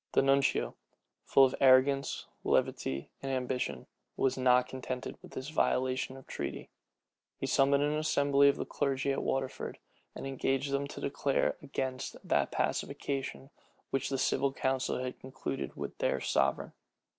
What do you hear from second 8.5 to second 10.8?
the clergy at Waterford, and engaged